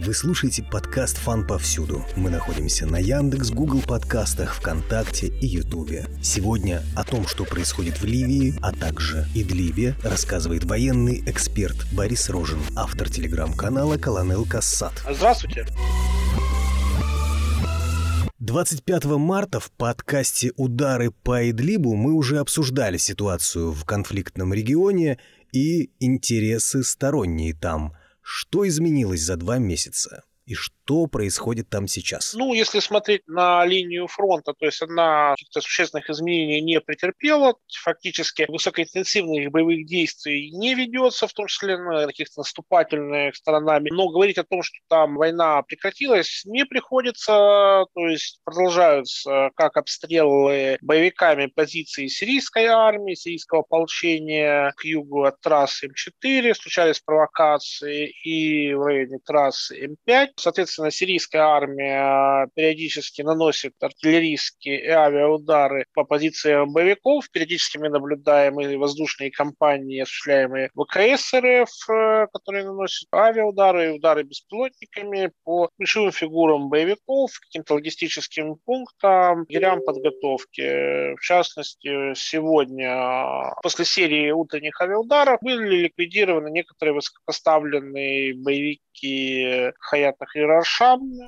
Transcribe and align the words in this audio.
Вы 0.00 0.14
слушаете 0.14 0.62
подкаст 0.62 1.18
«Фан 1.18 1.44
повсюду». 1.44 2.04
Мы 2.14 2.30
находимся 2.30 2.86
на 2.86 2.98
Яндекс, 2.98 3.50
Google 3.50 3.82
подкастах, 3.82 4.54
ВКонтакте 4.54 5.26
и 5.26 5.46
Ютубе. 5.46 6.06
Сегодня 6.22 6.84
о 6.94 7.02
том, 7.02 7.26
что 7.26 7.44
происходит 7.44 8.00
в 8.00 8.04
Ливии, 8.04 8.54
а 8.62 8.72
также 8.72 9.26
Идлибе, 9.34 9.96
рассказывает 10.04 10.64
военный 10.64 11.24
эксперт 11.26 11.76
Борис 11.92 12.30
Рожин, 12.30 12.60
автор 12.76 13.10
телеграм-канала 13.10 13.98
«Колонел 13.98 14.44
Кассат». 14.44 15.02
Здравствуйте. 15.10 15.66
25 18.38 19.04
марта 19.04 19.58
в 19.58 19.72
подкасте 19.72 20.52
«Удары 20.56 21.10
по 21.10 21.50
Идлибу» 21.50 21.96
мы 21.96 22.12
уже 22.12 22.38
обсуждали 22.38 22.98
ситуацию 22.98 23.72
в 23.72 23.84
конфликтном 23.84 24.54
регионе 24.54 25.18
и 25.50 25.90
интересы 25.98 26.84
сторонние 26.84 27.52
там. 27.52 27.94
Что 28.30 28.68
изменилось 28.68 29.22
за 29.22 29.36
два 29.38 29.56
месяца? 29.56 30.22
И 30.48 30.54
что 30.54 31.06
происходит 31.08 31.68
там 31.68 31.86
сейчас? 31.86 32.32
Ну, 32.32 32.54
если 32.54 32.80
смотреть 32.80 33.20
на 33.26 33.66
линию 33.66 34.06
фронта, 34.06 34.54
то 34.58 34.64
есть 34.64 34.80
она 34.80 35.32
каких-то 35.32 35.60
существенных 35.60 36.08
изменений 36.08 36.62
не 36.62 36.80
претерпела, 36.80 37.54
фактически 37.82 38.46
высокоинтенсивных 38.48 39.50
боевых 39.50 39.84
действий 39.84 40.50
не 40.52 40.74
ведется, 40.74 41.26
в 41.26 41.34
том 41.34 41.48
числе 41.48 41.76
на 41.76 42.06
каких-то 42.06 42.40
наступательных 42.40 43.36
сторонами. 43.36 43.90
Но 43.90 44.08
говорить 44.08 44.38
о 44.38 44.44
том, 44.44 44.62
что 44.62 44.78
там 44.88 45.16
война 45.16 45.60
прекратилась, 45.64 46.40
не 46.46 46.64
приходится, 46.64 47.84
то 47.94 48.08
есть 48.08 48.40
продолжаются 48.42 49.50
как 49.54 49.76
обстрелы 49.76 50.78
боевиками 50.80 51.44
позиции 51.44 52.06
сирийской 52.06 52.64
армии, 52.64 53.12
сирийского 53.12 53.60
ополчения 53.60 54.72
к 54.78 54.84
югу 54.86 55.24
от 55.24 55.38
трассы 55.42 55.88
М4, 55.88 56.54
случались 56.54 57.00
провокации 57.00 58.14
и 58.24 58.72
в 58.72 58.82
районе 58.82 59.18
трассы 59.26 59.94
М5. 60.08 60.37
Соответственно, 60.38 60.90
сирийская 60.90 61.42
армия 61.42 62.48
периодически 62.54 63.22
наносит 63.22 63.74
артиллерийские 63.80 64.84
и 64.84 64.88
авиаудары 64.88 65.86
по 65.94 66.04
позициям 66.04 66.72
боевиков. 66.72 67.28
Периодически 67.30 67.78
мы 67.78 67.88
наблюдаем 67.88 68.60
и 68.60 68.76
воздушные 68.76 69.30
кампании, 69.30 70.00
осуществляемые 70.00 70.70
ВКС 70.74 71.34
РФ, 71.34 71.90
э, 71.90 72.26
которые 72.32 72.64
наносят 72.64 73.08
авиаудары 73.12 73.86
и 73.86 73.90
удары 73.90 74.22
беспилотниками 74.22 75.32
по 75.44 75.70
ключевым 75.76 76.12
фигурам 76.12 76.68
боевиков, 76.68 77.30
каким-то 77.40 77.74
логистическим 77.74 78.56
пунктам, 78.64 79.40
лагерям 79.40 79.84
подготовки. 79.84 81.14
В 81.16 81.20
частности, 81.20 82.14
сегодня 82.14 83.52
после 83.62 83.84
серии 83.84 84.30
утренних 84.30 84.80
авиаударов 84.80 85.40
были 85.40 85.82
ликвидированы 85.82 86.50
некоторые 86.50 86.94
высокопоставленные 86.94 88.34
боевики 88.34 89.72
Хаята. 89.80 90.26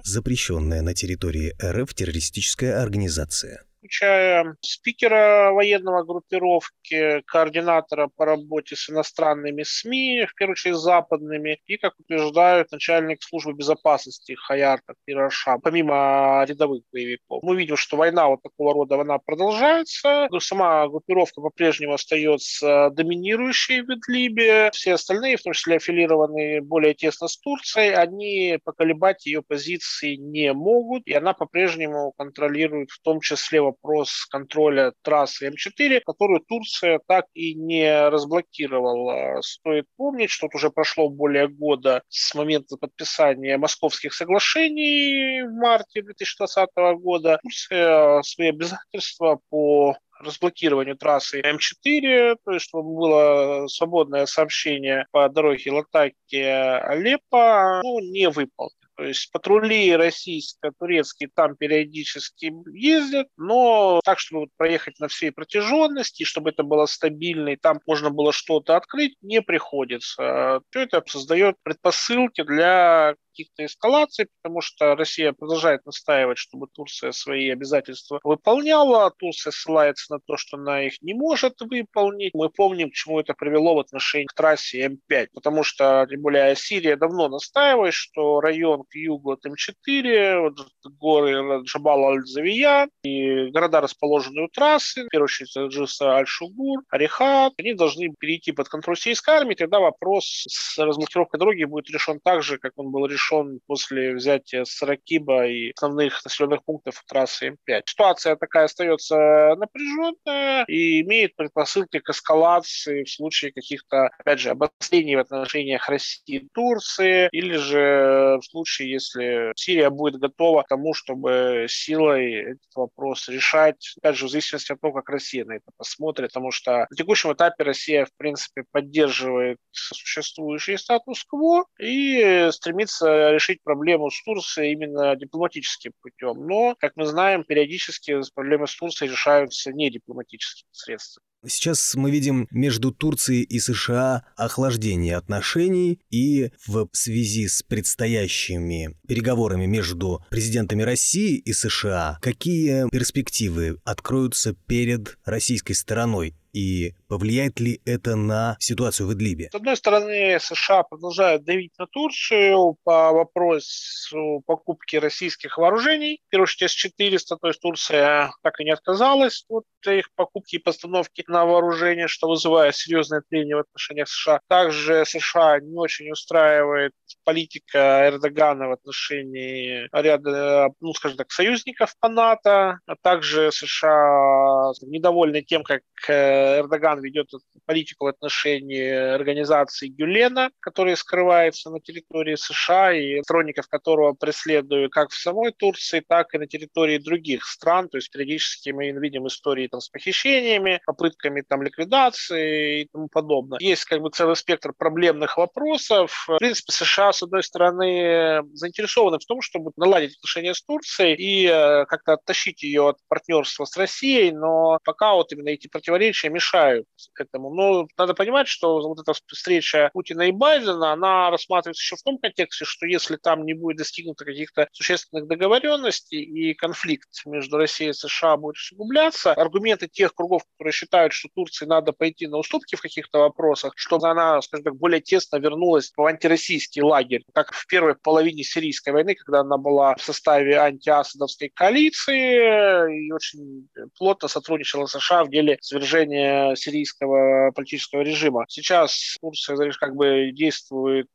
Запрещенная 0.04 0.82
на 0.82 0.94
территории 0.94 1.54
РФ 1.62 1.94
террористическая 1.94 2.82
организация 2.82 3.64
включая 3.80 4.56
спикера 4.60 5.52
военного 5.52 6.04
группировки, 6.04 7.22
координатора 7.26 8.08
по 8.14 8.26
работе 8.26 8.76
с 8.76 8.90
иностранными 8.90 9.62
СМИ, 9.62 10.26
в 10.26 10.34
первую 10.34 10.52
очередь 10.52 10.76
западными, 10.76 11.60
и, 11.66 11.76
как 11.78 11.94
утверждают 11.98 12.70
начальник 12.72 13.22
службы 13.22 13.54
безопасности 13.54 14.34
Хаярта 14.34 14.94
Пираша, 15.04 15.56
помимо 15.62 16.44
рядовых 16.46 16.82
боевиков. 16.92 17.42
Мы 17.42 17.56
видим, 17.56 17.76
что 17.76 17.96
война 17.96 18.28
вот 18.28 18.42
такого 18.42 18.74
рода, 18.74 19.00
она 19.00 19.18
продолжается. 19.18 20.28
Сама 20.40 20.86
группировка 20.88 21.40
по-прежнему 21.40 21.94
остается 21.94 22.90
доминирующей 22.90 23.80
в 23.80 23.90
Идлибе. 23.90 24.70
Все 24.72 24.94
остальные, 24.94 25.38
в 25.38 25.42
том 25.42 25.52
числе 25.54 25.76
аффилированные 25.76 26.60
более 26.60 26.94
тесно 26.94 27.28
с 27.28 27.38
Турцией, 27.38 27.94
они 27.94 28.58
поколебать 28.62 29.24
ее 29.26 29.42
позиции 29.42 30.16
не 30.16 30.52
могут, 30.52 31.06
и 31.06 31.14
она 31.14 31.32
по-прежнему 31.32 32.12
контролирует 32.18 32.90
в 32.90 33.00
том 33.00 33.20
числе 33.20 33.60
вопрос 33.70 34.26
контроля 34.26 34.92
трассы 35.02 35.48
М4, 35.48 36.00
которую 36.04 36.40
Турция 36.40 37.00
так 37.06 37.26
и 37.34 37.54
не 37.54 38.08
разблокировала. 38.08 39.40
Стоит 39.42 39.86
помнить, 39.96 40.30
что 40.30 40.48
уже 40.52 40.70
прошло 40.70 41.08
более 41.08 41.48
года 41.48 42.02
с 42.08 42.34
момента 42.34 42.76
подписания 42.76 43.58
московских 43.58 44.14
соглашений 44.14 45.42
в 45.42 45.52
марте 45.52 46.02
2020 46.02 46.68
года. 46.98 47.38
Турция 47.42 48.22
свои 48.22 48.48
обязательства 48.48 49.40
по 49.48 49.96
разблокированию 50.20 50.96
трассы 50.96 51.40
М4, 51.40 52.36
то 52.44 52.52
есть 52.52 52.66
чтобы 52.66 52.94
было 52.94 53.66
свободное 53.68 54.26
сообщение 54.26 55.06
по 55.12 55.28
дороге 55.28 55.72
Латакия-Алеппо, 55.72 57.80
ну, 57.82 58.00
не 58.00 58.28
выполнено. 58.28 58.79
То 59.00 59.06
есть 59.06 59.32
патрули 59.32 59.96
российско-турецкие 59.96 61.30
там 61.34 61.56
периодически 61.56 62.52
ездят, 62.70 63.28
но 63.38 64.02
так, 64.04 64.18
чтобы 64.18 64.48
проехать 64.58 65.00
на 65.00 65.08
всей 65.08 65.32
протяженности, 65.32 66.24
чтобы 66.24 66.50
это 66.50 66.64
было 66.64 66.84
стабильно, 66.84 67.48
и 67.48 67.56
там 67.56 67.80
можно 67.86 68.10
было 68.10 68.30
что-то 68.30 68.76
открыть, 68.76 69.14
не 69.22 69.40
приходится. 69.40 70.60
Все 70.68 70.80
это 70.82 71.02
создает 71.06 71.56
предпосылки 71.62 72.42
для 72.42 73.14
каких-то 73.30 73.64
эскалаций, 73.64 74.26
потому 74.42 74.60
что 74.60 74.94
Россия 74.94 75.32
продолжает 75.32 75.84
настаивать, 75.86 76.38
чтобы 76.38 76.66
Турция 76.72 77.12
свои 77.12 77.50
обязательства 77.50 78.20
выполняла. 78.22 79.10
Турция 79.18 79.50
ссылается 79.52 80.14
на 80.14 80.20
то, 80.20 80.36
что 80.36 80.56
она 80.56 80.82
их 80.82 81.00
не 81.00 81.14
может 81.14 81.60
выполнить. 81.60 82.34
Мы 82.34 82.50
помним, 82.50 82.90
к 82.90 82.94
чему 82.94 83.20
это 83.20 83.34
привело 83.34 83.74
в 83.74 83.78
отношении 83.78 84.26
к 84.26 84.34
трассе 84.34 84.86
М5, 84.86 85.28
потому 85.32 85.62
что, 85.62 86.06
тем 86.10 86.22
более, 86.22 86.54
Сирия 86.56 86.96
давно 86.96 87.28
настаивает, 87.28 87.94
что 87.94 88.40
район 88.40 88.82
к 88.88 88.94
югу 88.94 89.32
от 89.32 89.46
М4, 89.46 90.40
вот 90.40 90.58
горы 90.98 91.62
Джабал 91.64 92.04
Аль-Завия 92.06 92.88
и 93.02 93.50
города, 93.50 93.80
расположенные 93.80 94.46
у 94.46 94.48
трассы, 94.48 95.04
в 95.04 95.08
первую 95.08 95.26
очередь 95.26 95.56
Джиса 95.72 96.16
Аль-Шугур, 96.16 96.82
Арихат, 96.90 97.52
они 97.58 97.74
должны 97.74 98.12
перейти 98.18 98.52
под 98.52 98.68
контроль 98.68 98.96
сирийской 98.96 99.36
армии, 99.36 99.54
тогда 99.54 99.78
вопрос 99.80 100.44
с 100.48 100.78
разблокировкой 100.78 101.38
дороги 101.38 101.64
будет 101.64 101.90
решен 101.90 102.20
так 102.22 102.42
же, 102.42 102.58
как 102.58 102.72
он 102.76 102.90
был 102.90 103.06
решен 103.06 103.19
решен 103.20 103.60
после 103.66 104.14
взятия 104.14 104.64
Саракиба 104.64 105.46
и 105.46 105.72
основных 105.76 106.24
населенных 106.24 106.64
пунктов 106.64 107.02
трассы 107.06 107.48
М5. 107.48 107.82
Ситуация 107.86 108.36
такая 108.36 108.64
остается 108.64 109.54
напряженная 109.56 110.64
и 110.66 111.02
имеет 111.02 111.36
предпосылки 111.36 111.98
к 111.98 112.10
эскалации 112.10 113.04
в 113.04 113.10
случае 113.10 113.52
каких-то, 113.52 114.10
опять 114.18 114.40
же, 114.40 114.50
обострений 114.50 115.16
в 115.16 115.20
отношениях 115.20 115.88
России 115.88 116.20
и 116.26 116.48
Турции, 116.52 117.28
или 117.32 117.56
же 117.56 118.38
в 118.40 118.42
случае, 118.44 118.92
если 118.92 119.52
Сирия 119.56 119.90
будет 119.90 120.20
готова 120.20 120.62
к 120.62 120.68
тому, 120.68 120.94
чтобы 120.94 121.66
силой 121.68 122.52
этот 122.52 122.74
вопрос 122.74 123.28
решать, 123.28 123.94
опять 123.98 124.16
же, 124.16 124.26
в 124.26 124.30
зависимости 124.30 124.72
от 124.72 124.80
того, 124.80 124.94
как 124.94 125.08
Россия 125.10 125.44
на 125.44 125.52
это 125.52 125.70
посмотрит, 125.76 126.28
потому 126.28 126.50
что 126.50 126.86
на 126.90 126.96
текущем 126.96 127.32
этапе 127.32 127.64
Россия, 127.64 128.04
в 128.04 128.16
принципе, 128.16 128.64
поддерживает 128.70 129.58
существующий 129.70 130.76
статус-кво 130.76 131.64
и 131.78 132.48
стремится 132.52 133.09
решить 133.32 133.62
проблему 133.62 134.10
с 134.10 134.22
Турцией 134.22 134.72
именно 134.72 135.16
дипломатическим 135.16 135.92
путем. 136.00 136.46
Но, 136.46 136.76
как 136.78 136.92
мы 136.96 137.06
знаем, 137.06 137.44
периодически 137.44 138.18
проблемы 138.34 138.66
с 138.66 138.76
Турцией 138.76 139.10
решаются 139.10 139.72
не 139.72 139.90
дипломатическими 139.90 140.68
средствами. 140.72 141.24
Сейчас 141.46 141.94
мы 141.94 142.10
видим 142.10 142.46
между 142.50 142.92
Турцией 142.92 143.44
и 143.44 143.58
США 143.60 144.24
охлаждение 144.36 145.16
отношений, 145.16 145.98
и 146.10 146.50
в 146.66 146.88
связи 146.92 147.48
с 147.48 147.62
предстоящими 147.62 148.94
переговорами 149.08 149.64
между 149.64 150.22
президентами 150.28 150.82
России 150.82 151.36
и 151.36 151.54
США, 151.54 152.18
какие 152.20 152.90
перспективы 152.90 153.78
откроются 153.84 154.52
перед 154.52 155.16
российской 155.24 155.72
стороной 155.72 156.34
и 156.52 156.94
повлияет 157.08 157.60
ли 157.60 157.80
это 157.84 158.16
на 158.16 158.56
ситуацию 158.60 159.06
в 159.06 159.14
Идлибе? 159.14 159.48
С 159.50 159.54
одной 159.54 159.76
стороны, 159.76 160.38
США 160.40 160.82
продолжают 160.82 161.44
давить 161.44 161.72
на 161.78 161.86
Турцию 161.86 162.76
по 162.84 163.12
вопросу 163.12 164.42
покупки 164.46 164.96
российских 164.96 165.58
вооружений. 165.58 166.20
В 166.26 166.30
первую 166.30 166.44
очередь 166.44 166.70
С-400, 166.70 167.36
то 167.40 167.48
есть 167.48 167.60
Турция 167.60 168.32
так 168.42 168.60
и 168.60 168.64
не 168.64 168.70
отказалась 168.70 169.44
от 169.48 169.64
их 169.86 170.12
покупки 170.14 170.56
и 170.56 170.58
постановки 170.58 171.24
на 171.26 171.44
вооружение, 171.46 172.08
что 172.08 172.28
вызывает 172.28 172.74
серьезное 172.76 173.22
трение 173.28 173.56
в 173.56 173.60
отношениях 173.60 174.08
США. 174.08 174.40
Также 174.48 175.04
США 175.04 175.60
не 175.60 175.76
очень 175.76 176.10
устраивает 176.10 176.92
политика 177.24 178.08
Эрдогана 178.08 178.68
в 178.68 178.72
отношении 178.72 179.88
ряда, 179.92 180.70
ну, 180.80 180.92
скажем 180.94 181.18
так, 181.18 181.30
союзников 181.30 181.94
по 182.00 182.08
НАТО, 182.08 182.78
а 182.86 182.94
также 183.02 183.50
США 183.52 184.72
недовольны 184.82 185.42
тем, 185.42 185.62
как 185.62 185.82
э, 186.08 186.39
Эрдоган 186.60 187.00
ведет 187.00 187.28
политику 187.66 188.04
в 188.04 188.08
отношении 188.08 188.90
организации 188.90 189.88
Гюлена, 189.88 190.50
которая 190.60 190.96
скрывается 190.96 191.70
на 191.70 191.80
территории 191.80 192.34
США 192.34 192.92
и 192.92 193.22
сторонников 193.22 193.68
которого 193.68 194.12
преследуют 194.14 194.92
как 194.92 195.10
в 195.10 195.16
самой 195.16 195.52
Турции, 195.52 196.02
так 196.06 196.34
и 196.34 196.38
на 196.38 196.46
территории 196.46 196.98
других 196.98 197.44
стран. 197.44 197.88
То 197.88 197.98
есть 197.98 198.10
периодически 198.10 198.70
мы 198.70 198.90
видим 198.90 199.26
истории 199.26 199.68
там, 199.68 199.80
с 199.80 199.88
похищениями, 199.88 200.80
попытками 200.86 201.42
там, 201.42 201.62
ликвидации 201.62 202.82
и 202.82 202.88
тому 202.92 203.08
подобное. 203.08 203.58
Есть 203.60 203.84
как 203.84 204.00
бы 204.00 204.10
целый 204.10 204.36
спектр 204.36 204.72
проблемных 204.76 205.36
вопросов. 205.36 206.26
В 206.26 206.38
принципе, 206.38 206.72
США, 206.72 207.12
с 207.12 207.22
одной 207.22 207.42
стороны, 207.42 208.42
заинтересованы 208.54 209.18
в 209.18 209.26
том, 209.26 209.40
чтобы 209.40 209.72
наладить 209.76 210.16
отношения 210.16 210.54
с 210.54 210.62
Турцией 210.62 211.14
и 211.14 211.46
э, 211.46 211.84
как-то 211.86 212.14
оттащить 212.14 212.62
ее 212.62 212.88
от 212.88 212.96
партнерства 213.08 213.64
с 213.64 213.76
Россией, 213.76 214.32
но 214.32 214.78
пока 214.84 215.14
вот 215.14 215.32
именно 215.32 215.48
эти 215.48 215.68
противоречия 215.68 216.29
мешают 216.30 216.86
этому. 217.18 217.52
Но 217.52 217.86
надо 217.98 218.14
понимать, 218.14 218.48
что 218.48 218.80
вот 218.80 219.00
эта 219.00 219.12
встреча 219.26 219.90
Путина 219.92 220.22
и 220.22 220.32
Байдена, 220.32 220.92
она 220.92 221.30
рассматривается 221.30 221.82
еще 221.82 221.96
в 221.96 222.02
том 222.02 222.18
контексте, 222.18 222.64
что 222.64 222.86
если 222.86 223.16
там 223.16 223.44
не 223.44 223.54
будет 223.54 223.78
достигнуто 223.78 224.24
каких-то 224.24 224.68
существенных 224.72 225.26
договоренностей 225.26 226.22
и 226.22 226.54
конфликт 226.54 227.08
между 227.26 227.56
Россией 227.56 227.90
и 227.90 227.94
США 227.94 228.36
будет 228.36 228.56
усугубляться, 228.56 229.32
аргументы 229.32 229.88
тех 229.88 230.14
кругов, 230.14 230.42
которые 230.52 230.72
считают, 230.72 231.12
что 231.12 231.28
Турции 231.34 231.66
надо 231.66 231.92
пойти 231.92 232.26
на 232.26 232.38
уступки 232.38 232.76
в 232.76 232.80
каких-то 232.80 233.18
вопросах, 233.18 233.72
чтобы 233.76 234.08
она, 234.08 234.40
скажем 234.42 234.64
так, 234.64 234.76
более 234.76 235.00
тесно 235.00 235.36
вернулась 235.36 235.92
в 235.96 236.04
антироссийский 236.04 236.82
лагерь, 236.82 237.24
как 237.34 237.52
в 237.52 237.66
первой 237.66 237.94
половине 237.94 238.42
сирийской 238.42 238.90
войны, 238.90 239.14
когда 239.14 239.40
она 239.40 239.56
была 239.56 239.94
в 239.96 240.02
составе 240.02 240.58
антиасадовской 240.58 241.50
коалиции 241.50 243.06
и 243.06 243.12
очень 243.12 243.68
плотно 243.96 244.28
сотрудничала 244.28 244.86
с 244.86 244.92
США 244.92 245.24
в 245.24 245.30
деле 245.30 245.58
свержения 245.60 246.19
сирийского 246.56 247.52
политического 247.52 248.02
режима. 248.02 248.44
Сейчас 248.48 249.16
Турция, 249.20 249.56
как 249.78 249.94
бы 249.94 250.30
действует 250.32 251.06